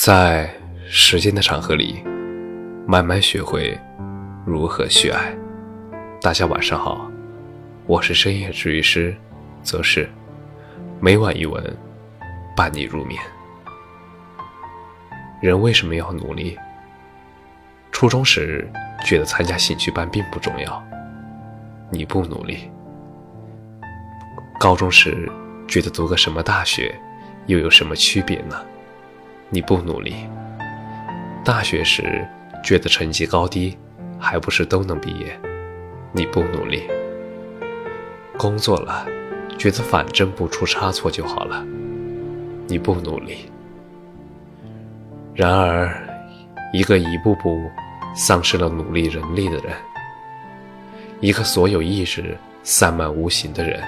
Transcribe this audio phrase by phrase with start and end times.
[0.00, 0.48] 在
[0.86, 2.00] 时间的长河里，
[2.86, 3.76] 慢慢学会
[4.46, 5.36] 如何去爱。
[6.20, 7.10] 大家晚上好，
[7.84, 9.12] 我是深夜治愈师
[9.60, 10.08] 则是
[11.00, 11.76] 每晚一文
[12.56, 13.20] 伴你入眠。
[15.42, 16.56] 人为什么要努力？
[17.90, 18.70] 初中时
[19.04, 20.80] 觉得参加兴趣班并不重要，
[21.90, 22.70] 你不努力；
[24.60, 25.28] 高中时
[25.66, 26.94] 觉得读个什么大学
[27.46, 28.64] 又有什么区别呢？
[29.50, 30.14] 你不努力，
[31.42, 32.26] 大学时
[32.62, 33.76] 觉得成绩高低
[34.18, 35.38] 还不是都能毕业，
[36.12, 36.82] 你不努力；
[38.36, 39.06] 工作了，
[39.56, 41.64] 觉得反正不出差错就好了，
[42.66, 43.50] 你不努力。
[45.34, 45.96] 然而，
[46.74, 47.58] 一个一步步
[48.14, 49.72] 丧失了努力能力的人，
[51.20, 53.82] 一个所有意识散漫无形的人，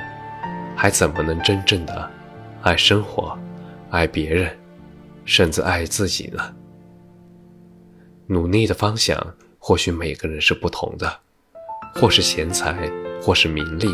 [0.75, 2.11] 还怎么能真正的
[2.63, 3.39] 爱生活、
[3.91, 4.57] 爱别人？
[5.31, 6.53] 甚至爱自己呢？
[8.27, 9.17] 努力的方向
[9.61, 11.21] 或许每个人是不同的，
[11.95, 12.91] 或是钱财，
[13.23, 13.87] 或是名利，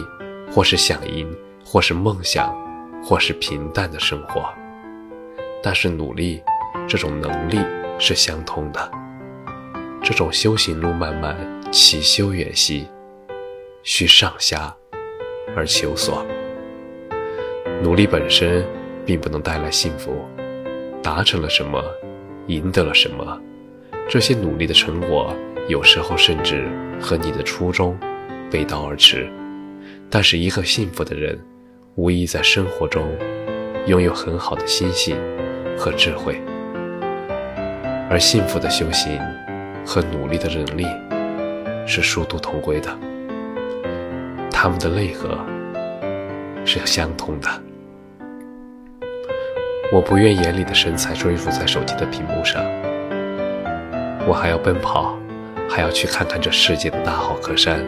[0.50, 1.30] 或是响应，
[1.62, 2.56] 或是梦想，
[3.04, 4.50] 或是平淡的生活。
[5.62, 6.42] 但是努力
[6.88, 7.58] 这种能力
[7.98, 8.90] 是相通的。
[10.02, 11.36] 这种修行路漫漫
[11.70, 12.88] 其修远兮，
[13.82, 14.74] 需上下
[15.54, 16.24] 而求索。
[17.82, 18.66] 努力本身
[19.04, 20.24] 并不能带来幸福。
[21.06, 21.80] 达成了什么，
[22.48, 23.40] 赢得了什么，
[24.08, 25.32] 这些努力的成果，
[25.68, 26.66] 有时候甚至
[27.00, 27.96] 和你的初衷
[28.50, 29.30] 背道而驰。
[30.10, 31.38] 但是，一个幸福的人，
[31.94, 33.06] 无疑在生活中
[33.86, 35.16] 拥有很好的心性
[35.78, 36.42] 和智慧。
[38.10, 39.16] 而幸福的修行
[39.86, 40.84] 和努力的能力
[41.86, 42.90] 是殊途同归的，
[44.50, 45.38] 他们的内核
[46.64, 47.65] 是相通的。
[49.92, 52.62] 我不愿眼里的神采追逐在手机的屏幕上，
[54.26, 55.16] 我还要奔跑，
[55.68, 57.80] 还要去看看这世界的大好河山。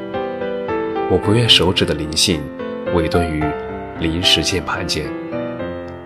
[1.10, 2.40] 我不愿手指的灵性
[2.94, 3.42] 委顿于
[3.98, 5.06] 临时键盘间，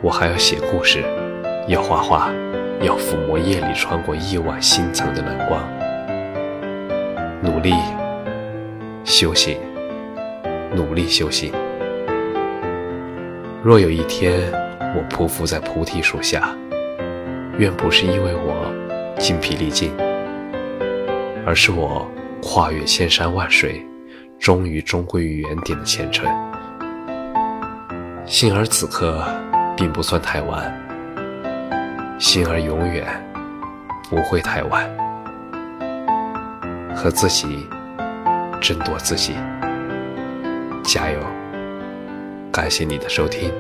[0.01, 1.05] 我还要写故事，
[1.69, 2.31] 要画画，
[2.81, 5.63] 要抚摸夜里穿过亿万星层的蓝光。
[7.43, 7.75] 努力
[9.05, 9.59] 修行，
[10.75, 11.53] 努力修行。
[13.63, 14.62] 若有一天。
[14.95, 16.55] 我匍匐在菩提树下，
[17.59, 18.71] 愿不是因为我
[19.19, 19.91] 精疲力尽，
[21.47, 22.07] 而是我
[22.43, 23.87] 跨越千山万水，
[24.39, 26.27] 终于终归于原点的虔诚。
[28.27, 29.25] 幸而此刻
[29.77, 30.71] 并不算太晚，
[32.19, 33.07] 幸而永远
[34.11, 34.89] 不会太晚。
[36.95, 37.67] 和自己
[38.61, 39.33] 争夺自己，
[40.85, 41.19] 加油！
[42.53, 43.51] 感谢你的收听。